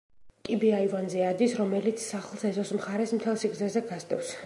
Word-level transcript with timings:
კიბე 0.47 0.71
აივანზე 0.77 1.21
ადის, 1.27 1.53
რომელიც 1.61 2.07
სახლს 2.07 2.49
ეზოს 2.53 2.75
მხარეს, 2.79 3.17
მთელ 3.21 3.43
სიგრძეზე 3.45 3.87
გასდევს. 3.95 4.39